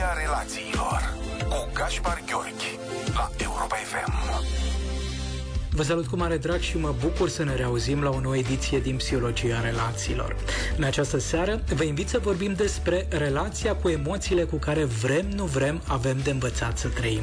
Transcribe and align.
Psihologia 0.00 0.22
relațiilor 0.26 1.14
cu 1.48 1.68
Gaspar 1.74 2.22
Gheorghi 2.26 2.50
la 2.50 2.58
Europa 2.60 2.76
FM. 2.76 2.79
Vă 5.72 5.82
salut 5.82 6.06
cu 6.06 6.16
mare 6.16 6.36
drag 6.36 6.60
și 6.60 6.78
mă 6.78 6.94
bucur 7.00 7.28
să 7.28 7.44
ne 7.44 7.54
reauzim 7.54 8.02
la 8.02 8.10
o 8.10 8.20
nouă 8.20 8.36
ediție 8.36 8.78
din 8.78 8.96
Psihologia 8.96 9.60
Relațiilor. 9.60 10.36
În 10.76 10.84
această 10.84 11.18
seară 11.18 11.62
vă 11.74 11.84
invit 11.84 12.08
să 12.08 12.18
vorbim 12.22 12.52
despre 12.52 13.06
relația 13.10 13.74
cu 13.74 13.88
emoțiile 13.88 14.42
cu 14.42 14.56
care 14.56 14.84
vrem, 14.84 15.26
nu 15.34 15.44
vrem, 15.44 15.82
avem 15.86 16.18
de 16.24 16.30
învățat 16.30 16.78
să 16.78 16.88
trăim. 16.88 17.22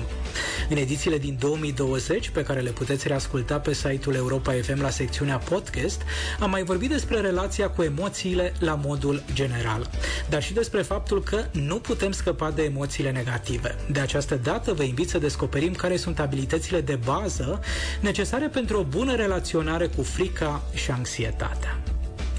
În 0.69 0.77
edițiile 0.77 1.17
din 1.17 1.37
2020, 1.39 2.29
pe 2.29 2.43
care 2.43 2.59
le 2.59 2.69
puteți 2.69 3.07
reasculta 3.07 3.59
pe 3.59 3.73
site-ul 3.73 4.15
Europa 4.15 4.53
FM 4.61 4.81
la 4.81 4.89
secțiunea 4.89 5.37
podcast, 5.37 6.01
am 6.39 6.49
mai 6.49 6.63
vorbit 6.63 6.89
despre 6.89 7.19
relația 7.19 7.69
cu 7.69 7.81
emoțiile 7.81 8.53
la 8.59 8.79
modul 8.83 9.23
general, 9.33 9.89
dar 10.29 10.43
și 10.43 10.53
despre 10.53 10.81
faptul 10.81 11.23
că 11.23 11.45
nu 11.51 11.75
putem 11.75 12.11
scăpa 12.11 12.51
de 12.51 12.63
emoțiile 12.63 13.11
negative. 13.11 13.75
De 13.91 13.99
această 13.99 14.35
dată 14.35 14.73
vă 14.73 14.83
invit 14.83 15.09
să 15.09 15.17
descoperim 15.17 15.73
care 15.73 15.97
sunt 15.97 16.19
abilitățile 16.19 16.81
de 16.81 16.99
bază 17.05 17.59
necesare 18.01 18.46
pentru 18.47 18.79
o 18.79 18.83
bună 18.83 19.15
relaționare 19.15 19.87
cu 19.87 20.01
frica 20.01 20.63
și 20.73 20.91
anxietatea. 20.91 21.77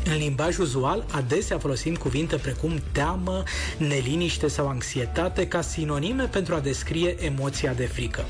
În 0.05 0.17
limbaj 0.17 0.59
uzual, 0.59 1.05
adesea 1.11 1.59
folosim 1.59 1.95
cuvinte 1.95 2.37
precum 2.37 2.83
teamă, 2.93 3.43
neliniște 3.79 4.49
sau 4.49 4.69
anxietate 4.69 5.49
ca 5.49 5.61
sinonime 5.61 6.25
pentru 6.25 6.55
a 6.55 6.61
descrie 6.61 7.25
emoția 7.25 7.73
de 7.73 7.87
frică. 7.87 8.25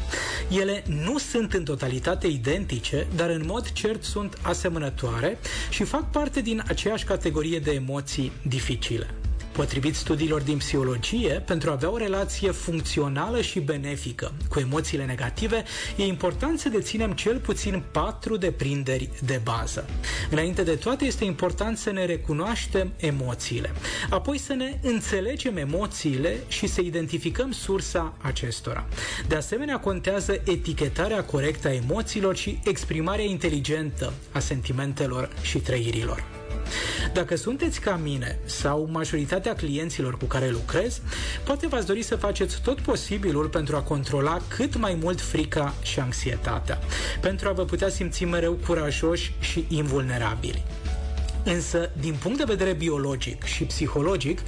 Ele 0.50 0.82
nu 1.04 1.18
sunt 1.18 1.52
în 1.52 1.64
totalitate 1.64 2.26
identice, 2.26 3.06
dar 3.16 3.30
în 3.30 3.42
mod 3.46 3.72
cert 3.72 4.02
sunt 4.02 4.38
asemănătoare 4.42 5.38
și 5.70 5.84
fac 5.84 6.10
parte 6.10 6.40
din 6.40 6.62
aceeași 6.68 7.04
categorie 7.04 7.58
de 7.58 7.70
emoții 7.70 8.32
dificile. 8.42 9.14
Potrivit 9.58 9.94
studiilor 9.94 10.40
din 10.40 10.56
psihologie, 10.56 11.42
pentru 11.46 11.70
a 11.70 11.72
avea 11.72 11.90
o 11.90 11.96
relație 11.96 12.50
funcțională 12.50 13.40
și 13.40 13.60
benefică 13.60 14.32
cu 14.48 14.58
emoțiile 14.58 15.04
negative, 15.04 15.64
e 15.96 16.04
important 16.04 16.58
să 16.58 16.68
deținem 16.68 17.12
cel 17.12 17.38
puțin 17.38 17.82
patru 17.92 18.36
deprinderi 18.36 19.10
de 19.24 19.40
bază. 19.44 19.88
Înainte 20.30 20.62
de 20.62 20.74
toate, 20.74 21.04
este 21.04 21.24
important 21.24 21.78
să 21.78 21.90
ne 21.90 22.04
recunoaștem 22.04 22.92
emoțiile, 22.96 23.72
apoi 24.10 24.38
să 24.38 24.52
ne 24.52 24.78
înțelegem 24.82 25.56
emoțiile 25.56 26.36
și 26.48 26.66
să 26.66 26.80
identificăm 26.80 27.52
sursa 27.52 28.14
acestora. 28.20 28.86
De 29.28 29.34
asemenea, 29.34 29.78
contează 29.78 30.42
etichetarea 30.44 31.24
corectă 31.24 31.68
a 31.68 31.74
emoțiilor 31.74 32.36
și 32.36 32.58
exprimarea 32.64 33.24
inteligentă 33.24 34.12
a 34.32 34.38
sentimentelor 34.38 35.28
și 35.42 35.58
trăirilor. 35.58 36.24
Dacă 37.12 37.36
sunteți 37.36 37.80
ca 37.80 37.96
mine 37.96 38.38
sau 38.44 38.88
majoritatea 38.92 39.54
clienților 39.54 40.16
cu 40.16 40.24
care 40.24 40.50
lucrez, 40.50 41.00
poate 41.44 41.66
v-ați 41.66 41.86
dori 41.86 42.02
să 42.02 42.16
faceți 42.16 42.60
tot 42.62 42.80
posibilul 42.80 43.48
pentru 43.48 43.76
a 43.76 43.80
controla 43.80 44.38
cât 44.48 44.76
mai 44.76 44.98
mult 45.00 45.20
frica 45.20 45.74
și 45.82 46.00
anxietatea, 46.00 46.78
pentru 47.20 47.48
a 47.48 47.52
vă 47.52 47.64
putea 47.64 47.88
simți 47.88 48.24
mereu 48.24 48.52
curajoși 48.52 49.34
și 49.40 49.66
invulnerabili. 49.68 50.64
Însă, 51.54 51.90
din 52.00 52.14
punct 52.22 52.38
de 52.38 52.44
vedere 52.46 52.72
biologic 52.72 53.44
și 53.44 53.64
psihologic, 53.64 54.38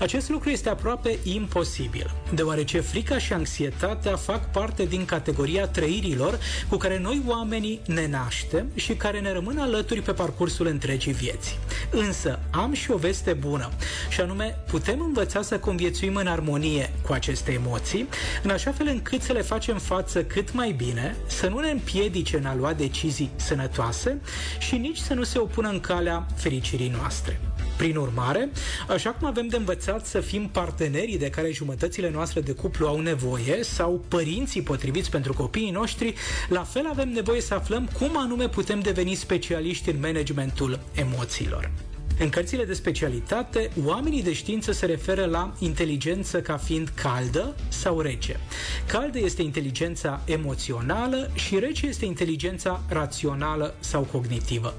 acest 0.00 0.28
lucru 0.28 0.50
este 0.50 0.68
aproape 0.68 1.18
imposibil, 1.22 2.10
deoarece 2.34 2.80
frica 2.80 3.18
și 3.18 3.32
anxietatea 3.32 4.16
fac 4.16 4.50
parte 4.50 4.84
din 4.84 5.04
categoria 5.04 5.66
trăirilor 5.66 6.38
cu 6.68 6.76
care 6.76 6.98
noi 6.98 7.22
oamenii 7.26 7.80
ne 7.86 8.08
naștem 8.08 8.66
și 8.74 8.94
care 8.94 9.20
ne 9.20 9.32
rămân 9.32 9.58
alături 9.58 10.02
pe 10.02 10.12
parcursul 10.12 10.66
întregii 10.66 11.12
vieți. 11.12 11.58
Însă, 11.90 12.38
am 12.50 12.72
și 12.72 12.90
o 12.90 12.96
veste 12.96 13.32
bună, 13.32 13.70
și 14.08 14.20
anume, 14.20 14.56
putem 14.66 15.00
învăța 15.00 15.42
să 15.42 15.58
conviețuim 15.58 16.16
în 16.16 16.26
armonie 16.26 16.92
cu 17.06 17.12
aceste 17.12 17.52
emoții, 17.52 18.08
în 18.42 18.50
așa 18.50 18.72
fel 18.72 18.86
încât 18.86 19.22
să 19.22 19.32
le 19.32 19.42
facem 19.42 19.78
față 19.78 20.24
cât 20.24 20.52
mai 20.52 20.72
bine, 20.72 21.16
să 21.26 21.48
nu 21.48 21.58
ne 21.58 21.70
împiedice 21.70 22.36
în 22.36 22.44
a 22.44 22.54
lua 22.54 22.72
decizii 22.72 23.30
sănătoase 23.36 24.20
și 24.58 24.76
nici 24.76 24.98
să 24.98 25.14
nu 25.14 25.22
se 25.22 25.38
opună 25.38 25.68
în 25.68 25.80
calea 25.80 26.26
fericirii 26.50 26.92
noastre. 26.96 27.40
Prin 27.76 27.96
urmare, 27.96 28.50
așa 28.88 29.10
cum 29.10 29.28
avem 29.28 29.46
de 29.46 29.56
învățat 29.56 30.06
să 30.06 30.20
fim 30.20 30.48
partenerii 30.48 31.18
de 31.18 31.30
care 31.30 31.52
jumătățile 31.52 32.10
noastre 32.10 32.40
de 32.40 32.52
cuplu 32.52 32.86
au 32.86 33.00
nevoie 33.00 33.62
sau 33.62 34.04
părinții 34.08 34.62
potriviți 34.62 35.10
pentru 35.10 35.32
copiii 35.32 35.70
noștri, 35.70 36.14
la 36.48 36.62
fel 36.62 36.86
avem 36.86 37.08
nevoie 37.08 37.40
să 37.40 37.54
aflăm 37.54 37.88
cum 37.98 38.10
anume 38.16 38.48
putem 38.48 38.80
deveni 38.80 39.14
specialiști 39.14 39.90
în 39.90 40.00
managementul 40.00 40.80
emoțiilor. 40.94 41.70
În 42.20 42.28
cărțile 42.28 42.64
de 42.64 42.72
specialitate, 42.72 43.70
oamenii 43.84 44.22
de 44.22 44.32
știință 44.32 44.72
se 44.72 44.86
referă 44.86 45.24
la 45.24 45.54
inteligență 45.58 46.40
ca 46.40 46.56
fiind 46.56 46.92
caldă 46.94 47.54
sau 47.68 48.00
rece. 48.00 48.40
Caldă 48.86 49.18
este 49.18 49.42
inteligența 49.42 50.22
emoțională 50.24 51.30
și 51.34 51.58
rece 51.58 51.86
este 51.86 52.04
inteligența 52.04 52.82
rațională 52.88 53.74
sau 53.78 54.02
cognitivă. 54.02 54.74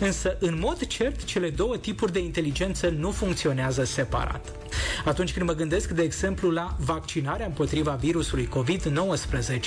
Însă, 0.00 0.36
în 0.40 0.58
mod 0.58 0.86
cert, 0.86 1.24
cele 1.24 1.50
două 1.50 1.76
tipuri 1.76 2.12
de 2.12 2.18
inteligență 2.18 2.88
nu 2.88 3.10
funcționează 3.10 3.84
separat. 3.84 4.52
Atunci 5.04 5.32
când 5.32 5.46
mă 5.46 5.54
gândesc, 5.54 5.90
de 5.90 6.02
exemplu, 6.02 6.50
la 6.50 6.76
vaccinarea 6.78 7.46
împotriva 7.46 7.92
virusului 8.00 8.48
COVID-19, 8.48 9.60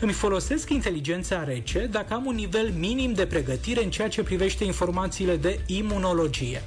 îmi 0.00 0.12
folosesc 0.12 0.70
inteligența 0.70 1.44
rece 1.44 1.88
dacă 1.90 2.14
am 2.14 2.26
un 2.26 2.34
nivel 2.34 2.72
minim 2.78 3.12
de 3.12 3.26
pregătire 3.26 3.84
în 3.84 3.90
ceea 3.90 4.08
ce 4.08 4.22
privește 4.22 4.64
informațiile 4.64 5.36
de 5.36 5.60
imunologie. 5.66 6.62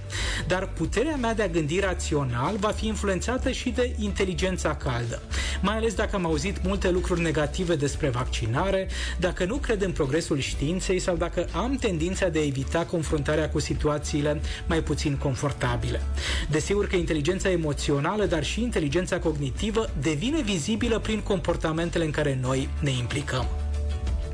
Dar 0.48 0.68
puterea 0.68 1.16
mea 1.16 1.34
de 1.34 1.44
a 1.44 1.48
gândi 1.48 1.80
rațional 1.80 2.56
va 2.60 2.70
fi 2.70 2.88
influențată 2.88 3.52
și 3.52 3.70
de 3.70 3.96
inteligența 4.00 4.76
caldă. 4.76 5.22
Mai 5.62 5.76
ales 5.76 5.94
dacă 5.94 6.16
am 6.16 6.26
auzit 6.26 6.64
multe 6.64 6.92
lucruri 6.92 7.22
negative 7.22 7.76
despre 7.76 8.10
vaccinare, 8.10 8.88
dacă 9.20 9.46
nu 9.46 9.56
cred 9.56 9.82
în 9.82 9.92
progresul 9.92 10.40
științei 10.40 11.00
sau 11.00 11.16
dacă 11.16 11.48
am 11.54 11.76
tendința 11.76 12.28
de 12.28 12.40
a 12.40 12.46
evita 12.46 12.86
confruntarea 12.86 13.50
cu 13.50 13.60
situațiile 13.60 14.42
mai 14.68 14.84
puțin 14.84 15.16
confortabile. 15.16 16.02
Desigur 16.50 16.88
că 16.88 16.96
inteligența 16.96 17.50
emoțională, 17.50 18.06
dar 18.16 18.44
și 18.44 18.62
inteligența 18.62 19.20
cognitivă 19.20 19.90
devine 20.02 20.42
vizibilă 20.42 21.00
prin 21.00 21.20
comportamentele 21.20 22.06
în 22.06 22.12
care 22.12 22.40
noi 22.42 22.70
ne 22.82 22.92
implicăm. 22.92 23.46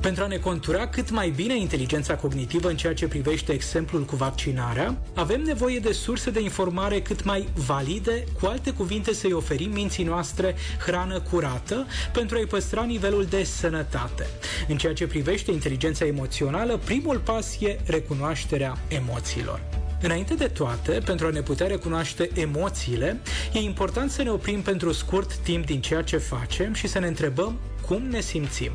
Pentru 0.02 0.24
a 0.24 0.28
ne 0.28 0.38
contura 0.38 0.88
cât 0.88 1.10
mai 1.10 1.30
bine 1.30 1.58
inteligența 1.58 2.16
cognitivă 2.16 2.70
în 2.70 2.76
ceea 2.76 2.94
ce 2.94 3.08
privește 3.08 3.52
exemplul 3.52 4.04
cu 4.04 4.16
vaccinarea, 4.16 4.98
avem 5.16 5.42
nevoie 5.42 5.80
de 5.80 5.92
surse 5.92 6.30
de 6.30 6.42
informare 6.42 7.02
cât 7.02 7.24
mai 7.24 7.48
valide, 7.66 8.24
cu 8.40 8.46
alte 8.46 8.72
cuvinte 8.72 9.14
să-i 9.14 9.34
oferim 9.34 9.72
minții 9.72 10.04
noastre 10.04 10.56
hrană 10.86 11.20
curată 11.20 11.86
pentru 12.14 12.38
a-i 12.38 12.46
păstra 12.46 12.84
nivelul 12.84 13.26
de 13.26 13.44
sănătate. 13.44 14.28
În 14.68 14.78
ceea 14.78 14.94
ce 14.94 15.08
privește 15.08 15.52
inteligența 15.52 16.06
emoțională, 16.06 16.78
primul 16.78 17.20
pas 17.20 17.58
e 17.62 17.80
recunoașterea 17.86 18.78
emoțiilor. 18.88 19.83
Înainte 20.04 20.34
de 20.34 20.48
toate, 20.48 20.92
pentru 21.06 21.26
a 21.26 21.30
ne 21.30 21.42
putea 21.42 21.68
recunoaște 21.68 22.30
emoțiile, 22.34 23.22
e 23.54 23.60
important 23.60 24.12
să 24.12 24.24
ne 24.24 24.30
oprim 24.30 24.62
pentru 24.62 24.92
scurt 24.92 25.36
timp 25.36 25.66
din 25.66 25.82
ceea 25.82 26.02
ce 26.02 26.18
facem 26.18 26.74
și 26.74 26.88
să 26.88 27.00
ne 27.00 27.08
întrebăm 27.08 27.60
cum 27.88 28.02
ne 28.02 28.20
simțim. 28.20 28.72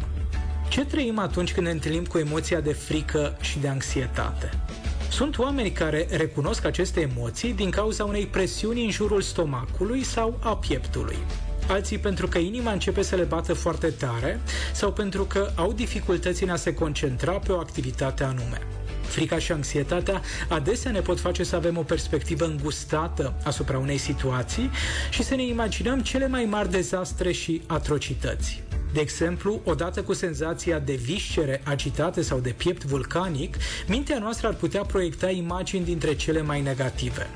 Ce 0.68 0.84
trăim 0.84 1.18
atunci 1.18 1.52
când 1.52 1.66
ne 1.66 1.72
întâlnim 1.72 2.04
cu 2.04 2.18
emoția 2.18 2.60
de 2.60 2.72
frică 2.72 3.36
și 3.40 3.58
de 3.58 3.68
anxietate? 3.68 4.50
Sunt 5.10 5.38
oameni 5.38 5.70
care 5.70 6.06
recunosc 6.10 6.64
aceste 6.64 7.00
emoții 7.00 7.52
din 7.52 7.70
cauza 7.70 8.04
unei 8.04 8.26
presiuni 8.26 8.84
în 8.84 8.90
jurul 8.90 9.20
stomacului 9.20 10.02
sau 10.02 10.38
a 10.42 10.56
pieptului. 10.56 11.18
Alții 11.68 11.98
pentru 11.98 12.26
că 12.28 12.38
inima 12.38 12.72
începe 12.72 13.02
să 13.02 13.16
le 13.16 13.22
bată 13.22 13.54
foarte 13.54 13.90
tare 13.90 14.40
sau 14.72 14.92
pentru 14.92 15.24
că 15.24 15.50
au 15.54 15.72
dificultăți 15.72 16.42
în 16.42 16.50
a 16.50 16.56
se 16.56 16.74
concentra 16.74 17.32
pe 17.32 17.52
o 17.52 17.58
activitate 17.58 18.24
anume. 18.24 18.60
Frica 19.08 19.38
și 19.38 19.52
anxietatea 19.52 20.22
adesea 20.48 20.90
ne 20.90 21.00
pot 21.00 21.20
face 21.20 21.44
să 21.44 21.56
avem 21.56 21.76
o 21.76 21.82
perspectivă 21.82 22.44
îngustată 22.44 23.34
asupra 23.44 23.78
unei 23.78 23.98
situații 23.98 24.70
și 25.10 25.22
să 25.22 25.34
ne 25.34 25.46
imaginăm 25.46 26.00
cele 26.00 26.28
mai 26.28 26.44
mari 26.44 26.70
dezastre 26.70 27.32
și 27.32 27.62
atrocități. 27.66 28.62
De 28.92 29.00
exemplu, 29.00 29.60
odată 29.64 30.02
cu 30.02 30.12
senzația 30.12 30.78
de 30.78 30.94
viscere 30.94 31.60
agitate 31.64 32.22
sau 32.22 32.38
de 32.38 32.50
piept 32.50 32.84
vulcanic, 32.84 33.56
mintea 33.86 34.18
noastră 34.18 34.46
ar 34.48 34.54
putea 34.54 34.82
proiecta 34.82 35.30
imagini 35.30 35.84
dintre 35.84 36.14
cele 36.14 36.42
mai 36.42 36.60
negative. 36.60 37.26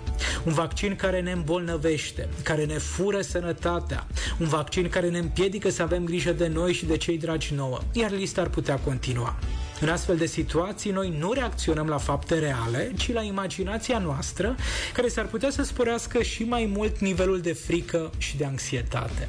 Un 0.45 0.53
vaccin 0.53 0.97
care 0.97 1.21
ne 1.21 1.33
îmbolnăvește, 1.33 2.29
care 2.43 2.65
ne 2.65 2.79
fură 2.79 3.21
sănătatea, 3.21 4.07
un 4.41 4.47
vaccin 4.47 4.89
care 4.89 5.09
ne 5.09 5.19
împiedică 5.19 5.71
să 5.71 5.83
avem 5.83 6.05
grijă 6.05 6.33
de 6.33 6.49
noi 6.49 6.73
și 6.73 6.87
de 6.87 6.97
cei 6.97 7.19
dragi 7.19 7.55
nouă, 7.55 7.79
iar 7.93 8.11
lista 8.11 8.41
ar 8.41 8.49
putea 8.49 8.77
continua. 8.77 9.37
În 9.82 9.88
astfel 9.88 10.17
de 10.17 10.26
situații, 10.26 10.90
noi 10.90 11.14
nu 11.19 11.32
reacționăm 11.32 11.87
la 11.87 11.99
fapte 11.99 12.38
reale, 12.38 12.93
ci 12.96 13.12
la 13.12 13.23
imaginația 13.23 13.99
noastră, 13.99 14.56
care 14.93 15.08
s-ar 15.08 15.26
putea 15.26 15.50
să 15.50 15.62
sporească 15.62 16.23
și 16.23 16.43
mai 16.44 16.70
mult 16.75 16.99
nivelul 16.99 17.40
de 17.40 17.52
frică 17.52 18.11
și 18.19 18.37
de 18.37 18.44
anxietate. 18.44 19.29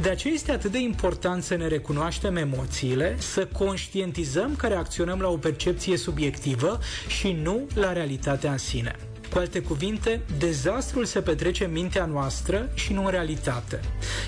De 0.00 0.08
aceea 0.08 0.34
este 0.34 0.52
atât 0.52 0.70
de 0.70 0.78
important 0.78 1.42
să 1.42 1.54
ne 1.54 1.68
recunoaștem 1.68 2.36
emoțiile, 2.36 3.16
să 3.18 3.46
conștientizăm 3.46 4.56
că 4.56 4.66
reacționăm 4.66 5.20
la 5.20 5.28
o 5.28 5.36
percepție 5.36 5.96
subiectivă 5.96 6.78
și 7.06 7.32
nu 7.32 7.66
la 7.74 7.92
realitatea 7.92 8.50
în 8.50 8.58
sine. 8.58 8.96
Cu 9.32 9.38
alte 9.38 9.60
cuvinte, 9.60 10.20
dezastrul 10.38 11.04
se 11.04 11.20
petrece 11.20 11.64
în 11.64 11.72
mintea 11.72 12.04
noastră 12.04 12.70
și 12.74 12.92
nu 12.92 13.04
în 13.04 13.10
realitate. 13.10 13.80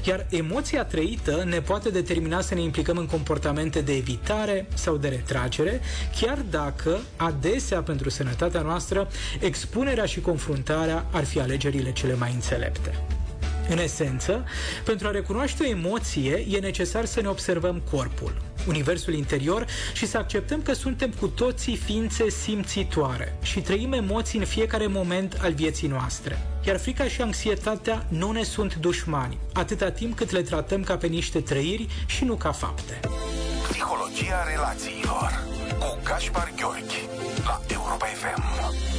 Iar 0.04 0.26
emoția 0.30 0.84
trăită 0.84 1.44
ne 1.48 1.60
poate 1.60 1.90
determina 1.90 2.40
să 2.40 2.54
ne 2.54 2.60
implicăm 2.60 2.96
în 2.96 3.06
comportamente 3.06 3.80
de 3.80 3.96
evitare 3.96 4.68
sau 4.74 4.96
de 4.96 5.08
retragere, 5.08 5.80
chiar 6.20 6.38
dacă, 6.50 6.98
adesea 7.16 7.82
pentru 7.82 8.08
sănătatea 8.08 8.60
noastră, 8.60 9.08
expunerea 9.40 10.04
și 10.04 10.20
confruntarea 10.20 11.06
ar 11.10 11.24
fi 11.24 11.40
alegerile 11.40 11.92
cele 11.92 12.14
mai 12.14 12.32
înțelepte. 12.34 13.15
În 13.68 13.78
esență, 13.78 14.44
pentru 14.84 15.08
a 15.08 15.10
recunoaște 15.10 15.62
o 15.62 15.66
emoție, 15.66 16.46
e 16.48 16.58
necesar 16.58 17.04
să 17.04 17.20
ne 17.20 17.28
observăm 17.28 17.82
corpul, 17.90 18.36
universul 18.66 19.14
interior 19.14 19.66
și 19.92 20.06
să 20.06 20.18
acceptăm 20.18 20.62
că 20.62 20.72
suntem 20.72 21.10
cu 21.20 21.26
toții 21.26 21.76
ființe 21.76 22.30
simțitoare 22.30 23.38
și 23.42 23.60
trăim 23.60 23.92
emoții 23.92 24.38
în 24.38 24.44
fiecare 24.44 24.86
moment 24.86 25.38
al 25.42 25.52
vieții 25.52 25.88
noastre. 25.88 26.38
Iar 26.64 26.78
frica 26.78 27.04
și 27.04 27.22
anxietatea 27.22 28.06
nu 28.08 28.30
ne 28.30 28.42
sunt 28.42 28.74
dușmani, 28.74 29.38
atâta 29.52 29.90
timp 29.90 30.16
cât 30.16 30.30
le 30.30 30.42
tratăm 30.42 30.82
ca 30.82 30.96
pe 30.96 31.06
niște 31.06 31.40
trăiri 31.40 31.86
și 32.06 32.24
nu 32.24 32.34
ca 32.34 32.52
fapte. 32.52 33.00
Psihologia 33.68 34.44
relațiilor 34.48 35.44
cu 35.78 35.98
Gaspar 36.04 36.52
Gheorghi 36.56 37.08
la 37.44 37.60
Europa 37.68 38.06
FM. 38.06 38.95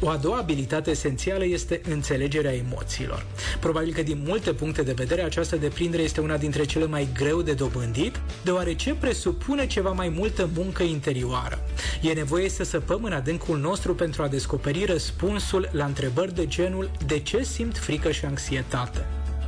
O 0.00 0.08
a 0.08 0.16
doua 0.16 0.38
abilitate 0.38 0.90
esențială 0.90 1.44
este 1.44 1.80
înțelegerea 1.90 2.54
emoțiilor. 2.54 3.26
Probabil 3.60 3.92
că 3.92 4.02
din 4.02 4.22
multe 4.26 4.52
puncte 4.52 4.82
de 4.82 4.92
vedere 4.92 5.22
această 5.22 5.56
deprindere 5.56 6.02
este 6.02 6.20
una 6.20 6.36
dintre 6.36 6.64
cele 6.64 6.86
mai 6.86 7.08
greu 7.14 7.42
de 7.42 7.52
dobândit, 7.52 8.20
deoarece 8.44 8.94
presupune 8.94 9.66
ceva 9.66 9.90
mai 9.90 10.08
multă 10.08 10.48
muncă 10.54 10.82
interioară. 10.82 11.58
E 12.02 12.12
nevoie 12.12 12.48
să 12.48 12.64
săpăm 12.64 13.04
în 13.04 13.12
adâncul 13.12 13.58
nostru 13.58 13.94
pentru 13.94 14.22
a 14.22 14.28
descoperi 14.28 14.84
răspunsul 14.84 15.68
la 15.72 15.84
întrebări 15.84 16.34
de 16.34 16.46
genul 16.46 16.90
de 17.06 17.18
ce 17.18 17.42
simt 17.42 17.78
frică 17.78 18.10
și 18.10 18.24
anxietate? 18.24 19.06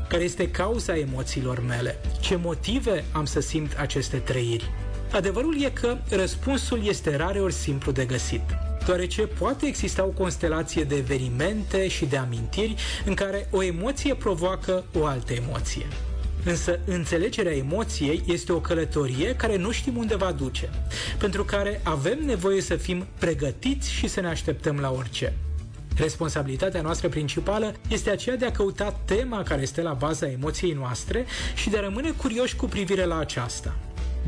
Care 0.09 0.23
este 0.23 0.51
cauza 0.51 0.97
emoțiilor 0.97 1.65
mele? 1.67 2.01
Ce 2.21 2.37
motive 2.37 3.05
am 3.13 3.25
să 3.25 3.41
simt 3.41 3.75
aceste 3.79 4.17
trăiri? 4.17 4.71
Adevărul 5.13 5.63
e 5.63 5.71
că 5.71 5.97
răspunsul 6.11 6.87
este 6.87 7.17
rareori 7.17 7.53
simplu 7.53 7.93
de 7.93 8.05
găsit 8.05 8.68
deoarece 8.89 9.27
poate 9.27 9.67
exista 9.67 10.05
o 10.05 10.09
constelație 10.09 10.85
de 10.85 10.97
evenimente 10.97 11.89
și 11.89 12.07
de 12.07 12.17
amintiri 12.17 12.75
în 13.05 13.15
care 13.15 13.49
o 13.51 13.63
emoție 13.63 14.15
provoacă 14.15 14.85
o 14.99 15.07
altă 15.07 15.33
emoție. 15.33 15.87
Însă 16.45 16.79
înțelegerea 16.85 17.57
emoției 17.57 18.23
este 18.27 18.53
o 18.53 18.61
călătorie 18.61 19.35
care 19.37 19.57
nu 19.57 19.71
știm 19.71 19.97
unde 19.97 20.17
va 20.17 20.33
duce, 20.33 20.71
pentru 21.19 21.45
care 21.45 21.81
avem 21.85 22.19
nevoie 22.25 22.61
să 22.61 22.77
fim 22.77 23.07
pregătiți 23.19 23.93
și 23.93 24.09
să 24.09 24.21
ne 24.21 24.29
așteptăm 24.29 24.79
la 24.79 24.91
orice. 24.91 25.35
Responsabilitatea 25.97 26.81
noastră 26.81 27.09
principală 27.09 27.75
este 27.89 28.11
aceea 28.11 28.37
de 28.37 28.47
a 28.47 28.51
căuta 28.51 29.01
tema 29.05 29.43
care 29.43 29.63
este 29.63 29.83
la 29.83 29.93
baza 29.93 30.31
emoției 30.31 30.73
noastre 30.73 31.27
și 31.55 31.71
de 31.71 31.77
a 31.77 31.81
rămâne 31.81 32.11
curioși 32.11 32.57
cu 32.57 32.67
privire 32.67 33.05
la 33.05 33.19
aceasta. 33.19 33.77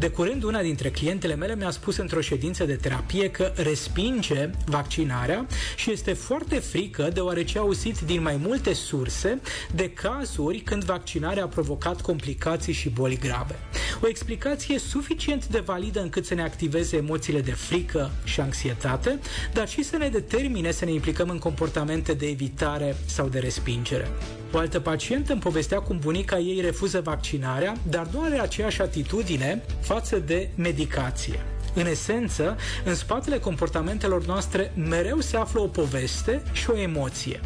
De 0.00 0.08
curând, 0.11 0.43
una 0.43 0.62
dintre 0.62 0.91
clientele 0.91 1.35
mele 1.35 1.56
mi-a 1.56 1.70
spus 1.70 1.97
într-o 1.97 2.20
ședință 2.20 2.64
de 2.64 2.75
terapie 2.75 3.31
că 3.31 3.52
respinge 3.56 4.50
vaccinarea 4.64 5.47
și 5.76 5.91
este 5.91 6.12
foarte 6.12 6.58
frică 6.58 7.11
deoarece 7.12 7.58
a 7.58 7.61
auzit 7.61 8.00
din 8.00 8.23
mai 8.23 8.37
multe 8.37 8.73
surse 8.73 9.41
de 9.75 9.91
cazuri 9.91 10.58
când 10.58 10.85
vaccinarea 10.85 11.43
a 11.43 11.47
provocat 11.47 12.00
complicații 12.00 12.73
și 12.73 12.88
boli 12.88 13.19
grave. 13.19 13.58
O 14.02 14.08
explicație 14.08 14.79
suficient 14.79 15.47
de 15.47 15.58
validă 15.58 16.00
încât 16.00 16.26
să 16.26 16.35
ne 16.35 16.43
activeze 16.43 16.97
emoțiile 16.97 17.41
de 17.41 17.52
frică 17.52 18.11
și 18.25 18.41
anxietate, 18.41 19.19
dar 19.52 19.69
și 19.69 19.82
să 19.82 19.97
ne 19.97 20.08
determine 20.08 20.70
să 20.70 20.85
ne 20.85 20.93
implicăm 20.93 21.29
în 21.29 21.38
comportamente 21.38 22.12
de 22.12 22.26
evitare 22.26 22.97
sau 23.06 23.29
de 23.29 23.38
respingere. 23.38 24.08
O 24.52 24.58
altă 24.58 24.81
pacientă 24.81 25.32
îmi 25.32 25.41
povestea 25.41 25.79
cum 25.79 25.99
bunica 25.99 26.38
ei 26.38 26.61
refuză 26.61 27.00
vaccinarea, 27.00 27.76
dar 27.88 28.06
nu 28.12 28.23
are 28.23 28.41
aceeași 28.41 28.82
atitudine 28.82 29.62
față 29.81 30.19
de 30.19 30.50
medicație. 30.55 31.41
În 31.75 31.87
esență, 31.87 32.56
în 32.85 32.94
spatele 32.94 33.38
comportamentelor 33.38 34.26
noastre 34.26 34.73
mereu 34.76 35.20
se 35.20 35.37
află 35.37 35.61
o 35.61 35.67
poveste 35.67 36.43
și 36.52 36.70
o 36.70 36.79
emoție. 36.79 37.41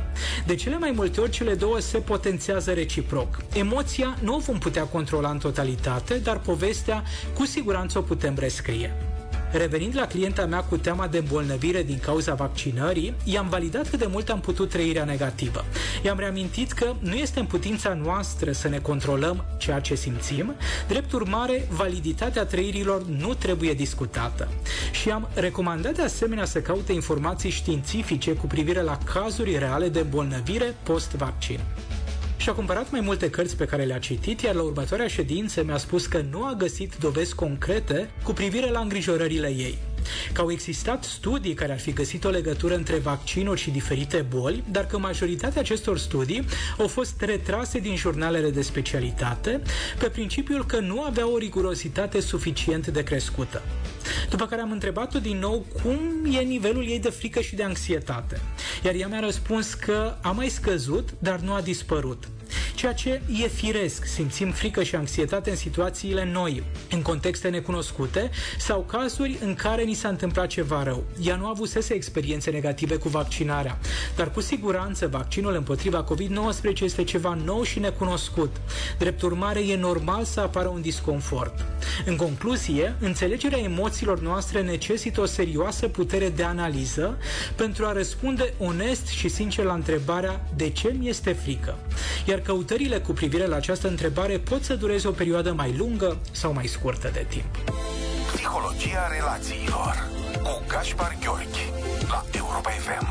De 0.47 0.55
cele 0.55 0.79
mai 0.79 0.91
multe 0.91 1.21
ori, 1.21 1.31
cele 1.31 1.55
două 1.55 1.79
se 1.79 1.99
potențează 1.99 2.73
reciproc. 2.73 3.37
Emoția 3.55 4.17
nu 4.23 4.35
o 4.35 4.39
vom 4.39 4.59
putea 4.59 4.85
controla 4.85 5.31
în 5.31 5.39
totalitate, 5.39 6.15
dar 6.15 6.39
povestea 6.39 7.03
cu 7.35 7.47
siguranță 7.47 7.99
o 7.99 8.03
putem 8.03 8.35
rescrie. 8.39 9.14
Revenind 9.56 9.97
la 9.97 10.06
clienta 10.06 10.47
mea 10.47 10.61
cu 10.61 10.77
teama 10.77 11.06
de 11.06 11.19
îmbolnăvire 11.19 11.83
din 11.83 11.99
cauza 11.99 12.35
vaccinării, 12.35 13.15
i-am 13.25 13.49
validat 13.49 13.89
cât 13.89 13.99
de 13.99 14.09
mult 14.11 14.29
am 14.29 14.41
putut 14.41 14.69
trăirea 14.69 15.05
negativă. 15.05 15.65
I-am 16.05 16.19
reamintit 16.19 16.73
că 16.73 16.95
nu 16.99 17.15
este 17.15 17.41
în 17.41 17.47
putința 17.47 17.95
noastră 17.95 18.53
să 18.53 18.69
ne 18.69 18.79
controlăm 18.79 19.45
ceea 19.59 19.81
ce 19.81 19.95
simțim, 19.95 20.55
drept 20.89 21.12
urmare, 21.12 21.69
validitatea 21.71 22.45
trăirilor 22.45 23.05
nu 23.05 23.35
trebuie 23.35 23.73
discutată. 23.73 24.49
Și 24.93 25.11
am 25.11 25.29
recomandat 25.35 25.95
de 25.95 26.03
asemenea 26.03 26.45
să 26.45 26.61
caute 26.61 26.93
informații 26.93 27.51
științifice 27.51 28.33
cu 28.33 28.47
privire 28.47 28.83
la 28.83 28.99
cazuri 29.12 29.59
reale 29.59 29.89
de 29.89 30.01
îmbolnăvire 30.01 30.75
post-vaccin 30.83 31.61
și-a 32.44 32.52
cumpărat 32.52 32.91
mai 32.91 33.00
multe 33.00 33.31
cărți 33.31 33.56
pe 33.56 33.64
care 33.64 33.85
le-a 33.85 33.99
citit, 33.99 34.41
iar 34.41 34.55
la 34.55 34.62
următoarea 34.62 35.06
ședință 35.06 35.64
mi-a 35.64 35.76
spus 35.76 36.06
că 36.06 36.25
nu 36.31 36.44
a 36.44 36.55
găsit 36.58 36.96
dovezi 36.96 37.35
concrete 37.35 38.11
cu 38.25 38.32
privire 38.32 38.70
la 38.70 38.81
îngrijorările 38.81 39.49
ei 39.49 39.79
că 40.33 40.41
au 40.41 40.51
existat 40.51 41.05
studii 41.05 41.55
care 41.55 41.73
ar 41.73 41.81
fi 41.81 41.93
găsit 41.93 42.25
o 42.25 42.29
legătură 42.29 42.75
între 42.75 42.97
vaccinuri 42.97 43.61
și 43.61 43.71
diferite 43.71 44.27
boli, 44.29 44.65
dar 44.71 44.87
că 44.87 44.99
majoritatea 44.99 45.61
acestor 45.61 45.99
studii 45.99 46.45
au 46.79 46.87
fost 46.87 47.21
retrase 47.21 47.79
din 47.79 47.97
jurnalele 47.97 48.51
de 48.51 48.62
specialitate 48.62 49.62
pe 49.99 50.09
principiul 50.09 50.67
că 50.67 50.79
nu 50.79 51.03
aveau 51.03 51.33
o 51.33 51.39
rigurozitate 51.39 52.21
suficient 52.21 52.87
de 52.87 53.03
crescută. 53.03 53.62
După 54.31 54.47
care 54.47 54.61
am 54.61 54.71
întrebat-o 54.71 55.19
din 55.19 55.39
nou 55.39 55.67
cum 55.83 56.01
e 56.33 56.39
nivelul 56.39 56.89
ei 56.89 57.01
de 57.01 57.11
frică 57.11 57.41
și 57.41 57.55
de 57.55 57.62
anxietate. 57.62 58.41
Iar 58.85 58.95
ea 58.95 59.09
mi-a 59.09 59.21
răspuns 59.21 59.75
că 59.75 60.17
a 60.23 60.31
mai 60.31 60.49
scăzut, 60.49 61.09
dar 61.19 61.39
nu 61.41 61.53
a 61.53 61.61
dispărut 61.61 62.29
ceea 62.75 62.93
ce 62.93 63.23
e 63.43 63.49
firesc. 63.49 64.05
Simțim 64.05 64.50
frică 64.50 64.82
și 64.82 64.94
anxietate 64.94 65.50
în 65.50 65.56
situațiile 65.56 66.25
noi, 66.32 66.62
în 66.91 67.03
contexte 67.03 67.49
necunoscute 67.49 68.31
sau 68.59 68.81
cazuri 68.81 69.38
în 69.41 69.55
care 69.55 69.82
ni 69.82 69.94
s-a 69.94 70.09
întâmplat 70.09 70.47
ceva 70.47 70.82
rău. 70.82 71.05
Ea 71.23 71.37
nu 71.37 71.47
a 71.47 71.49
avusese 71.49 71.94
experiențe 71.94 72.50
negative 72.50 72.97
cu 72.97 73.09
vaccinarea, 73.09 73.79
dar 74.17 74.31
cu 74.31 74.41
siguranță 74.41 75.09
vaccinul 75.09 75.55
împotriva 75.55 76.05
COVID-19 76.05 76.81
este 76.81 77.05
ceva 77.05 77.38
nou 77.44 77.62
și 77.62 77.79
necunoscut. 77.79 78.56
Drept 78.99 79.23
urmare, 79.23 79.61
e 79.61 79.77
normal 79.77 80.25
să 80.25 80.41
apară 80.41 80.69
un 80.69 80.81
disconfort. 80.81 81.65
În 82.06 82.17
concluzie, 82.17 82.94
înțelegerea 83.01 83.58
emoțiilor 83.58 84.20
noastre 84.20 84.63
necesită 84.63 85.20
o 85.20 85.27
serioasă 85.27 85.89
putere 85.89 86.29
de 86.29 86.43
analiză 86.43 87.19
pentru 87.56 87.87
a 87.87 87.93
răspunde 87.93 88.53
onest 88.58 89.06
și 89.06 89.29
sincer 89.29 89.65
la 89.65 89.75
întrebarea 89.75 90.49
de 90.56 90.70
ce 90.70 90.94
mi 90.99 91.08
este 91.08 91.32
frică. 91.32 91.79
Iar 92.27 92.39
căutările 92.67 92.99
cu 92.99 93.13
privire 93.13 93.47
la 93.47 93.56
această 93.56 93.89
întrebare 93.89 94.39
pot 94.39 94.63
să 94.63 94.75
dureze 94.75 95.09
o 95.09 95.11
perioadă 95.11 95.53
mai 95.53 95.75
lungă 95.77 96.19
sau 96.31 96.53
mai 96.53 96.67
scurtă 96.67 97.11
de 97.13 97.27
timp. 97.29 97.73
Psihologia 98.33 99.09
relațiilor 99.13 100.09
cu 100.43 100.63
Gaspar 100.69 101.17
Gheorghi 101.21 101.73
la 102.09 102.25
Europa 102.33 102.71
FM. 102.71 103.06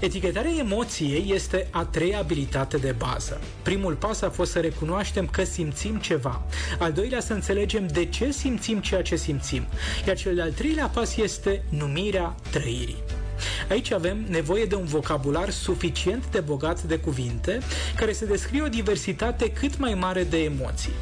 Etichetarea 0.00 0.50
emoției 0.58 1.32
este 1.34 1.68
a 1.70 1.84
treia 1.84 2.18
abilitate 2.18 2.76
de 2.76 2.94
bază. 2.98 3.40
Primul 3.62 3.94
pas 3.94 4.20
a 4.20 4.30
fost 4.30 4.50
să 4.50 4.60
recunoaștem 4.60 5.26
că 5.26 5.44
simțim 5.44 5.96
ceva. 5.96 6.42
Al 6.78 6.92
doilea 6.92 7.20
să 7.20 7.32
înțelegem 7.32 7.86
de 7.86 8.04
ce 8.04 8.30
simțim 8.30 8.78
ceea 8.78 9.02
ce 9.02 9.16
simțim. 9.16 9.62
Iar 10.06 10.16
cel 10.16 10.34
de-al 10.34 10.52
treilea 10.52 10.86
pas 10.86 11.16
este 11.16 11.64
numirea 11.68 12.34
trăirii. 12.50 13.02
Aici 13.68 13.92
avem 13.92 14.24
nevoie 14.28 14.64
de 14.64 14.74
un 14.74 14.84
vocabular 14.84 15.50
suficient 15.50 16.30
de 16.30 16.40
bogat 16.40 16.82
de 16.82 16.98
cuvinte 16.98 17.58
care 17.96 18.12
să 18.12 18.24
descrie 18.24 18.62
o 18.62 18.68
diversitate 18.68 19.50
cât 19.50 19.78
mai 19.78 19.94
mare 19.94 20.24
de 20.24 20.42
emoții. 20.42 20.92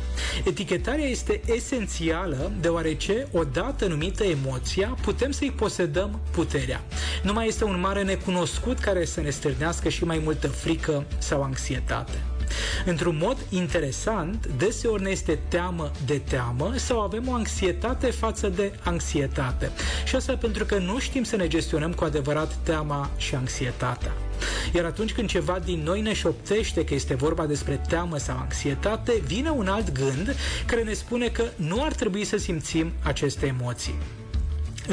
Etichetarea 0.45 1.05
este 1.05 1.41
esențială 1.47 2.53
deoarece, 2.61 3.27
odată 3.33 3.87
numită 3.87 4.25
emoția, 4.25 4.97
putem 5.03 5.31
să-i 5.31 5.53
posedăm 5.57 6.21
puterea. 6.31 6.85
Nu 7.23 7.33
mai 7.33 7.47
este 7.47 7.65
un 7.65 7.81
mare 7.81 8.03
necunoscut 8.03 8.79
care 8.79 9.05
să 9.05 9.21
ne 9.21 9.31
stârnească 9.31 9.89
și 9.89 10.05
mai 10.05 10.21
multă 10.25 10.49
frică 10.49 11.05
sau 11.19 11.43
anxietate. 11.43 12.19
Într-un 12.85 13.19
mod 13.23 13.37
interesant, 13.49 14.47
deseori 14.47 15.03
ne 15.03 15.11
este 15.11 15.39
teamă 15.49 15.91
de 16.07 16.19
teamă 16.19 16.73
sau 16.77 17.01
avem 17.01 17.29
o 17.29 17.33
anxietate 17.33 18.11
față 18.11 18.49
de 18.49 18.73
anxietate. 18.83 19.71
Și 20.05 20.17
asta 20.17 20.37
pentru 20.37 20.65
că 20.65 20.79
nu 20.79 20.99
știm 20.99 21.23
să 21.23 21.37
ne 21.37 21.49
gestionăm 21.49 21.93
cu 21.93 22.05
adevărat 22.05 22.55
teama 22.63 23.11
și 23.17 23.35
anxietatea. 23.35 24.13
Iar 24.75 24.85
atunci 24.85 25.13
când 25.13 25.29
ceva 25.29 25.59
din 25.65 25.83
noi 25.83 26.01
ne 26.01 26.15
șoptește 26.15 26.85
că 26.85 26.95
este 26.95 27.15
vorba 27.15 27.47
despre 27.47 27.81
teamă 27.89 28.19
sau 28.19 28.37
anxietate, 28.37 29.23
vine 29.27 29.51
un 29.51 29.69
alt 29.69 29.93
gând 29.93 30.37
care 30.67 30.83
ne 30.83 30.93
spune 30.93 31.29
că 31.29 31.45
nu 31.57 31.83
ar 31.83 31.93
trebui 31.93 32.25
să 32.25 32.37
simțim 32.37 32.93
aceste 33.03 33.47
emoții. 33.47 33.95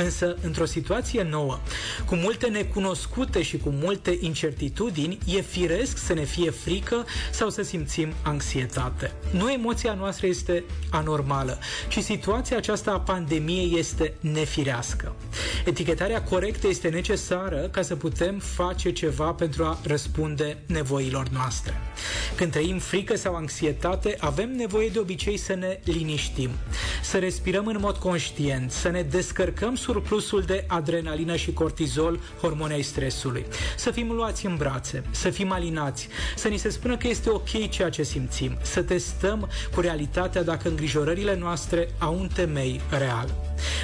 Însă, 0.04 0.38
într-o 0.42 0.66
situație 0.66 1.24
nouă, 1.24 1.60
cu 2.06 2.16
multe 2.16 2.48
necunoscute 2.48 3.42
și 3.42 3.58
cu 3.58 3.70
multe 3.70 4.18
incertitudini, 4.22 5.18
e 5.26 5.42
firesc 5.42 5.98
să 5.98 6.14
ne 6.14 6.24
fie 6.24 6.50
frică 6.50 7.06
sau 7.32 7.50
să 7.50 7.62
simțim 7.62 8.14
anxietate. 8.22 9.12
Nu 9.32 9.52
emoția 9.52 9.94
noastră 9.94 10.28
este 10.28 10.64
anormală, 10.90 11.60
ci 11.88 12.00
situația 12.00 12.58
aceasta 12.58 12.92
a 12.92 13.00
pandemiei 13.00 13.78
este 13.78 14.14
nefirească. 14.20 15.16
Etichetarea 15.66 16.24
corectă 16.24 16.68
este 16.68 16.90
necesară 16.90 17.58
ca 17.58 17.82
să 17.82 17.96
putem 17.96 18.40
face 18.40 18.92
ceva 18.92 19.32
pentru 19.32 19.64
a 19.64 19.80
răspunde 19.84 20.58
nevoilor 20.66 21.28
noastre. 21.30 21.82
Când 22.36 22.52
trăim 22.52 22.80
frică 22.80 23.16
sau 23.16 23.36
anxietate, 23.36 24.16
avem 24.20 24.56
nevoie 24.56 24.88
de 24.88 25.00
obicei 25.00 25.38
să 25.38 25.54
ne 25.54 25.80
liniștim, 25.84 26.50
să 27.04 27.18
respirăm 27.18 27.68
în 27.68 27.78
mod 27.80 27.98
conștient, 27.98 28.72
să 28.72 28.90
ne 28.90 29.02
descărcăm 29.02 29.76
surplusul 29.88 30.42
de 30.42 30.64
adrenalină 30.68 31.36
și 31.36 31.54
cortizol, 31.54 32.20
hormonei 32.42 32.82
stresului, 32.82 33.46
să 33.78 33.92
fim 33.92 34.12
luați 34.12 34.46
în 34.46 34.56
brațe, 34.56 35.04
să 35.12 35.30
fim 35.30 35.52
alinați, 35.52 36.08
să 36.36 36.48
ni 36.48 36.58
se 36.58 36.70
spună 36.70 36.98
că 36.98 37.08
este 37.08 37.30
ok 37.30 37.70
ceea 37.70 37.90
ce 37.90 38.04
simțim, 38.04 38.58
să 38.62 38.82
testăm 38.82 39.50
cu 39.74 39.82
realitatea 39.82 40.44
dacă 40.44 40.70
îngrijorările 40.70 41.36
noastre 41.36 41.90
au 41.98 42.20
un 42.20 42.28
temei 42.34 42.82
real. 42.90 43.36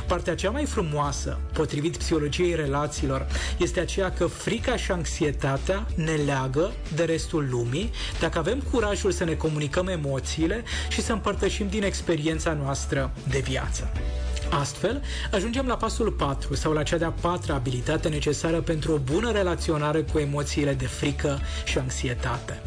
Partea 0.07 0.36
cea 0.36 0.50
mai 0.50 0.65
frumoasă, 0.65 1.39
potrivit 1.53 1.98
psihologiei 1.98 2.55
relațiilor, 2.55 3.27
este 3.57 3.79
aceea 3.79 4.12
că 4.12 4.25
frica 4.25 4.77
și 4.77 4.91
anxietatea 4.91 5.88
ne 5.95 6.13
leagă 6.13 6.72
de 6.95 7.03
restul 7.03 7.48
lumii 7.50 7.91
dacă 8.19 8.38
avem 8.38 8.63
curajul 8.72 9.12
să 9.12 9.24
ne 9.24 9.33
comunicăm 9.33 9.88
emoțiile 9.88 10.63
și 10.89 11.01
să 11.01 11.12
împărtășim 11.12 11.67
din 11.69 11.83
experiența 11.83 12.53
noastră 12.53 13.12
de 13.29 13.39
viață. 13.39 13.91
Astfel, 14.60 15.03
ajungem 15.31 15.65
la 15.67 15.75
pasul 15.75 16.12
4 16.12 16.55
sau 16.55 16.74
la 16.74 16.83
cea 16.83 16.98
de-a 16.98 17.13
patra 17.22 17.55
abilitate 17.55 18.10
necesară 18.10 18.62
pentru 18.62 18.93
o 18.93 18.98
bună 18.98 19.31
relaționare 19.31 20.01
cu 20.01 20.19
emoțiile 20.19 20.74
de 20.74 20.86
frică 20.86 21.39
și 21.65 21.77
anxietate. 21.77 22.62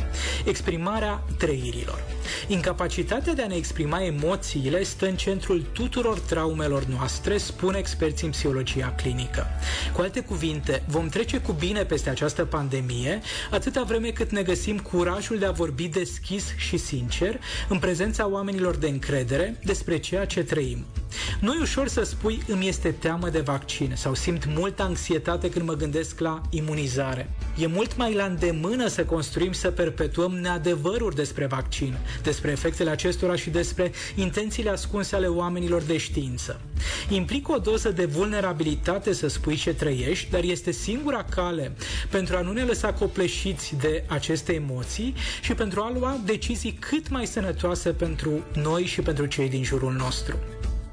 Exprimarea 0.45 1.23
trăirilor. 1.39 2.05
Incapacitatea 2.47 3.35
de 3.35 3.43
a 3.43 3.47
ne 3.47 3.55
exprima 3.55 4.05
emoțiile 4.05 4.83
stă 4.83 5.07
în 5.07 5.17
centrul 5.17 5.65
tuturor 5.73 6.19
traumelor 6.19 6.85
noastre, 6.85 7.37
spun 7.37 7.75
experții 7.75 8.27
în 8.27 8.33
psihologia 8.33 8.95
clinică. 8.97 9.47
Cu 9.93 10.01
alte 10.01 10.21
cuvinte, 10.21 10.83
vom 10.87 11.09
trece 11.09 11.39
cu 11.41 11.53
bine 11.53 11.85
peste 11.85 12.11
această 12.11 12.45
pandemie 12.45 13.21
atâta 13.51 13.83
vreme 13.83 14.09
cât 14.09 14.31
ne 14.31 14.43
găsim 14.43 14.79
curajul 14.79 15.39
de 15.39 15.47
a 15.47 15.51
vorbi 15.51 15.89
deschis 15.89 16.45
și 16.57 16.77
sincer 16.77 17.41
în 17.69 17.79
prezența 17.79 18.29
oamenilor 18.29 18.77
de 18.77 18.89
încredere 18.89 19.59
despre 19.65 19.99
ceea 19.99 20.25
ce 20.25 20.43
trăim. 20.43 20.85
Nu 21.41 21.53
e 21.53 21.61
ușor 21.61 21.89
să 21.89 22.03
spui 22.03 22.43
îmi 22.49 22.69
este 22.69 22.91
teamă 22.91 23.29
de 23.29 23.41
vaccin 23.41 23.93
sau 23.97 24.15
simt 24.15 24.45
multă 24.47 24.83
anxietate 24.83 25.51
când 25.51 25.67
mă 25.67 25.75
gândesc 25.75 26.21
la 26.21 26.41
imunizare. 26.51 27.31
E 27.59 27.67
mult 27.67 27.97
mai 27.97 28.15
la 28.15 28.25
îndemână 28.25 28.87
să 28.87 29.05
construim 29.05 29.53
să 29.53 29.71
perpetuăm 29.71 30.33
neadevăruri 30.33 31.15
despre 31.15 31.47
vaccin, 31.47 31.97
despre 32.23 32.51
efectele 32.51 32.91
acestora 32.91 33.37
și 33.37 33.51
despre 33.51 33.93
intențiile 34.15 34.71
ascunse 34.71 35.17
ale 35.17 35.27
oamenilor 35.27 35.83
de 35.83 35.97
știință. 35.97 36.61
Implică 37.09 37.53
o 37.53 37.59
doză 37.59 37.91
de 37.91 38.05
vulnerabilitate 38.05 39.13
să 39.13 39.29
spui 39.29 39.57
ce 39.57 39.75
trăiești, 39.75 40.31
dar 40.31 40.43
este 40.43 40.71
singura 40.71 41.25
cale 41.25 41.73
pentru 42.11 42.37
a 42.37 42.41
nu 42.41 42.53
ne 42.53 42.63
lăsa 42.63 42.93
copleșiți 42.93 43.75
de 43.81 44.05
aceste 44.07 44.53
emoții 44.53 45.15
și 45.43 45.55
pentru 45.55 45.81
a 45.81 45.93
lua 45.99 46.21
decizii 46.25 46.73
cât 46.73 47.09
mai 47.09 47.27
sănătoase 47.27 47.91
pentru 47.91 48.31
noi 48.55 48.85
și 48.85 49.01
pentru 49.01 49.27
cei 49.27 49.49
din 49.49 49.65
jurul 49.65 49.93
nostru. 49.93 50.37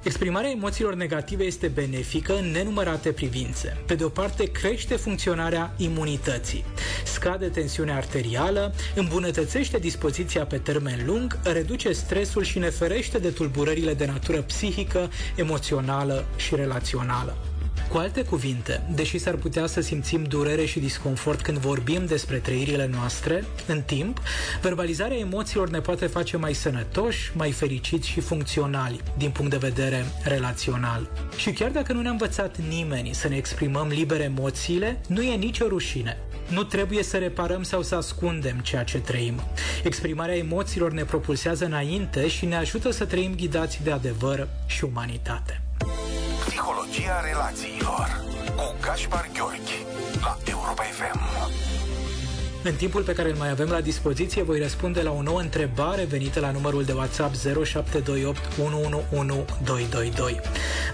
Exprimarea 0.04 0.50
emoțiilor 0.50 0.96
negative 0.96 1.44
este 1.44 1.68
benefică 1.68 2.38
în 2.38 2.52
nenumărate 2.52 3.12
privințe. 3.12 3.78
Pe 3.86 3.96
de 3.96 4.04
o 4.04 4.10
parte, 4.10 4.52
crește 4.52 4.96
funcționarea 4.96 5.74
imunității, 5.78 6.66
scade 7.06 7.48
tensiunea 7.48 7.96
arterială, 7.96 8.74
îmbunătățește 8.96 9.78
dispoziția 9.78 10.46
pe 10.46 10.58
termen 10.58 11.04
lung, 11.06 11.40
reduce 11.44 11.92
stresul 11.92 12.44
și 12.44 12.60
ne 12.60 12.70
ferește 12.70 13.18
de 13.18 13.30
tulburările 13.30 13.94
de 13.94 14.06
natură 14.06 14.42
psihică, 14.42 15.10
emoțională 15.36 16.26
și 16.36 16.56
relațională. 16.56 17.38
Cu 17.90 17.98
alte 17.98 18.24
cuvinte, 18.24 18.82
deși 18.96 19.18
s-ar 19.18 19.36
putea 19.36 19.66
să 19.66 19.82
simțim 19.82 20.24
durere 20.24 20.66
și 20.66 20.80
disconfort 20.80 21.42
când 21.42 21.58
vorbim 21.58 22.06
despre 22.06 22.38
trăirile 22.38 22.90
noastre, 22.94 23.44
în 23.68 23.82
timp, 23.82 24.22
verbalizarea 24.62 25.18
emoțiilor 25.18 25.70
ne 25.70 25.80
poate 25.80 26.06
face 26.06 26.38
mai 26.38 26.54
sănătoși, 26.54 27.32
mai 27.36 27.52
fericiți 27.52 28.08
și 28.08 28.20
funcționali 28.20 29.02
din 29.18 29.30
punct 29.30 29.52
de 29.52 29.58
vedere 29.58 30.06
relațional. 30.24 31.10
Și 31.38 31.52
chiar 31.52 31.70
dacă 31.72 31.94
nu 31.94 32.02
ne-a 32.02 32.12
învățat 32.12 32.58
nimeni 32.70 33.14
să 33.14 33.28
ne 33.28 33.36
exprimăm 33.36 33.88
liber 33.88 34.22
emoțiile, 34.22 35.02
nu 35.08 35.22
e 35.22 35.36
nicio 35.36 35.68
rușine. 35.68 36.18
Nu 36.50 36.64
trebuie 36.64 37.04
să 37.04 37.18
reparăm 37.18 37.64
sau 37.64 37.82
să 37.82 37.96
ascundem 37.96 38.60
ceea 38.60 38.84
ce 38.84 38.98
trăim. 39.00 39.42
Exprimarea 39.84 40.36
emoțiilor 40.36 40.92
ne 40.92 41.04
propulsează 41.04 41.66
înainte 41.66 42.28
și 42.28 42.46
ne 42.46 42.56
ajută 42.56 42.92
să 42.92 43.06
trăim 43.06 43.36
ghidați 43.36 43.84
de 43.84 43.92
adevăr 43.92 44.48
și 44.66 44.84
umanitate. 44.84 45.62
Psihologia 46.94 47.22
relațiilor 47.30 48.22
cu 48.56 48.76
Gaspar 48.82 49.30
Gheorghi 49.34 49.86
la 50.22 50.38
Europa 50.46 50.84
FM. 50.84 51.20
În 52.64 52.74
timpul 52.76 53.02
pe 53.02 53.14
care 53.14 53.30
îl 53.30 53.36
mai 53.36 53.50
avem 53.50 53.70
la 53.70 53.82
dispoziție, 53.82 54.44
voi 54.44 54.60
răspunde 54.60 55.02
la 55.02 55.12
o 55.12 55.22
nouă 55.22 55.40
întrebare 55.40 56.04
venită 56.04 56.40
la 56.40 56.52
numărul 56.52 56.84
de 56.84 56.92
WhatsApp 56.92 57.36
0728 57.36 58.40
111222. 58.64 60.40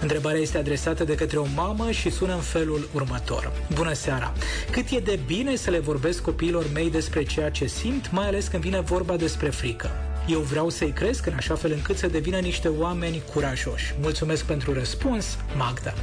Întrebarea 0.00 0.40
este 0.40 0.58
adresată 0.58 1.04
de 1.04 1.14
către 1.14 1.38
o 1.38 1.46
mamă 1.54 1.90
și 1.90 2.10
sună 2.10 2.34
în 2.34 2.40
felul 2.40 2.88
următor. 2.92 3.52
Bună 3.74 3.92
seara! 3.92 4.32
Cât 4.70 4.90
e 4.90 4.98
de 4.98 5.18
bine 5.26 5.56
să 5.56 5.70
le 5.70 5.78
vorbesc 5.78 6.22
copiilor 6.22 6.66
mei 6.72 6.90
despre 6.90 7.22
ceea 7.22 7.50
ce 7.50 7.66
simt, 7.66 8.10
mai 8.10 8.26
ales 8.26 8.48
când 8.48 8.62
vine 8.62 8.80
vorba 8.80 9.16
despre 9.16 9.48
frică? 9.48 10.09
Eu 10.30 10.40
vreau 10.40 10.68
să-i 10.68 10.92
cresc 10.92 11.26
în 11.26 11.32
așa 11.32 11.54
fel 11.54 11.72
încât 11.72 11.96
să 11.96 12.06
devină 12.06 12.38
niște 12.38 12.68
oameni 12.68 13.22
curajoși. 13.32 13.94
Mulțumesc 14.00 14.44
pentru 14.44 14.72
răspuns, 14.72 15.38
Magda. 15.56 15.94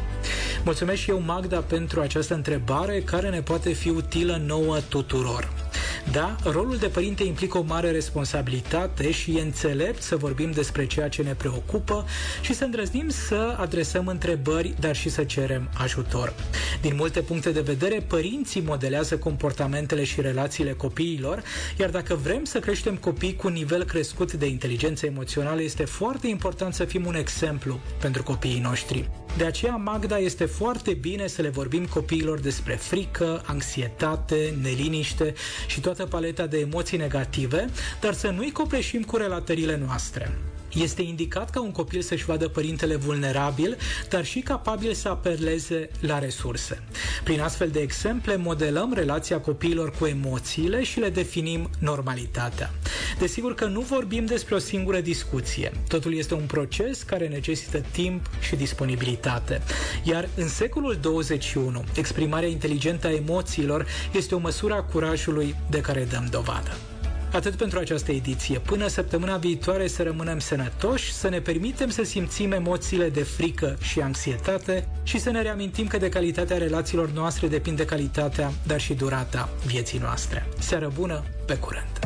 Mulțumesc 0.64 1.02
și 1.02 1.10
eu, 1.10 1.22
Magda, 1.26 1.60
pentru 1.60 2.00
această 2.00 2.34
întrebare 2.34 3.02
care 3.02 3.30
ne 3.30 3.42
poate 3.42 3.74
fi 3.74 3.90
utilă 3.90 4.42
nouă 4.46 4.80
tuturor. 4.90 5.67
Da, 6.12 6.36
rolul 6.44 6.78
de 6.78 6.88
părinte 6.88 7.24
implică 7.24 7.58
o 7.58 7.62
mare 7.62 7.92
responsabilitate 7.92 9.12
și 9.12 9.38
e 9.38 9.42
înțelept 9.42 10.02
să 10.02 10.16
vorbim 10.16 10.52
despre 10.52 10.86
ceea 10.88 11.10
ce 11.10 11.22
ne 11.22 11.34
preocupă 11.34 12.06
și 12.42 12.54
să 12.54 12.64
îndrăznim 12.64 13.10
să 13.10 13.56
adresăm 13.60 14.08
întrebări, 14.08 14.74
dar 14.80 14.96
și 14.96 15.10
să 15.10 15.24
cerem 15.24 15.70
ajutor. 15.78 16.34
Din 16.82 16.96
multe 16.96 17.22
puncte 17.22 17.52
de 17.52 17.62
vedere, 17.62 18.06
părinții 18.08 18.62
modelează 18.62 19.18
comportamentele 19.18 20.04
și 20.04 20.22
relațiile 20.22 20.74
copiilor, 20.74 21.44
iar 21.80 21.90
dacă 21.90 22.16
vrem 22.16 22.44
să 22.44 22.60
creștem 22.60 22.96
copii 22.96 23.36
cu 23.36 23.48
un 23.48 23.54
nivel 23.54 23.84
crescut 23.84 24.34
de 24.34 24.48
inteligență 24.48 25.06
emoțională, 25.06 25.62
este 25.62 25.86
foarte 25.86 26.28
important 26.28 26.74
să 26.74 26.86
fim 26.86 27.06
un 27.06 27.16
exemplu 27.16 27.80
pentru 28.00 28.24
copiii 28.24 28.60
noștri. 28.60 29.10
De 29.38 29.46
aceea, 29.46 29.76
Magda, 29.76 30.18
este 30.18 30.46
foarte 30.46 30.94
bine 30.94 31.28
să 31.28 31.42
le 31.42 31.50
vorbim 31.50 31.86
copiilor 31.86 32.40
despre 32.40 32.76
frică, 32.76 33.44
anxietate, 33.46 34.58
neliniște 34.62 35.34
și 35.68 35.80
toată 35.80 36.06
paleta 36.06 36.48
de 36.48 36.60
emoții 36.60 36.98
negative, 36.98 37.70
dar 38.02 38.14
să 38.14 38.30
nu-i 38.30 38.52
copleșim 38.52 39.02
cu 39.02 39.18
relatările 39.18 39.78
noastre. 39.86 40.38
Este 40.74 41.02
indicat 41.02 41.50
ca 41.50 41.62
un 41.62 41.72
copil 41.72 42.02
să-și 42.02 42.26
vadă 42.26 42.48
părintele 42.48 42.96
vulnerabil, 42.96 43.78
dar 44.10 44.26
și 44.26 44.40
capabil 44.40 44.94
să 44.94 45.10
apeleze 45.10 45.90
la 46.00 46.20
resurse. 46.20 46.84
Prin 47.24 47.42
astfel 47.42 47.70
de 47.70 47.80
exemple, 47.80 48.36
modelăm 48.36 48.94
relația 48.94 49.40
copiilor 49.40 49.92
cu 49.92 50.06
emoțiile 50.06 50.84
și 50.84 51.00
le 51.00 51.10
definim 51.10 51.70
normalitatea. 51.80 52.72
Desigur 53.20 53.56
că 53.56 53.66
nu 53.66 53.82
vorbim 53.82 54.26
despre 54.26 54.56
o 54.56 54.60
singură 54.60 55.00
discuție. 55.00 55.72
Totul 55.88 56.14
este 56.14 56.34
un 56.34 56.46
proces 56.48 57.02
care 57.04 57.28
necesită 57.28 57.80
timp 57.92 58.30
și 58.40 58.56
disponibilitate. 58.56 59.62
Iar 60.04 60.30
în 60.36 60.48
secolul 60.48 60.98
21, 61.02 61.84
exprimarea 61.96 62.50
inteligentă 62.50 63.08
a 63.08 63.14
emoțiilor 63.14 63.86
este 64.14 64.36
o 64.36 64.40
măsură 64.40 64.74
a 64.74 64.84
curajului 64.84 65.56
de 65.70 65.82
care 65.82 66.08
dăm 66.12 66.28
dovadă. 66.32 66.78
Atât 67.34 67.56
pentru 67.56 67.80
această 67.80 68.12
ediție. 68.12 68.60
Până 68.60 68.88
săptămâna 68.88 69.38
viitoare 69.38 69.88
să 69.88 70.04
rămânem 70.04 70.40
sănătoși, 70.40 71.14
să 71.14 71.30
ne 71.30 71.40
permitem 71.40 71.90
să 71.90 72.04
simțim 72.04 72.52
emoțiile 72.52 73.10
de 73.10 73.24
frică 73.24 73.78
și 73.82 74.00
anxietate 74.00 74.88
și 75.04 75.20
să 75.20 75.30
ne 75.30 75.42
reamintim 75.42 75.88
că 75.88 75.98
de 75.98 76.10
calitatea 76.10 76.58
relațiilor 76.58 77.10
noastre 77.10 77.48
depinde 77.48 77.86
calitatea, 77.86 78.52
dar 78.64 78.80
și 78.80 78.94
durata 78.94 79.50
vieții 79.66 80.00
noastre. 80.00 80.48
Seară 80.60 80.92
bună, 80.96 81.24
pe 81.46 81.56
curând! 81.58 82.00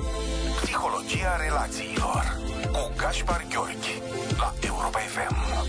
Psihologia 0.62 1.36
relațiilor 1.48 2.38
cu 2.72 2.92
Gaspar 2.98 3.46
Gheorghi 3.50 4.02
la 4.38 4.54
Europa 4.62 5.00
FM. 5.00 5.61